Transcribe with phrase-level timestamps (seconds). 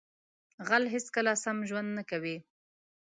[0.67, 2.37] غل هیڅکله سم ژوند نه کوي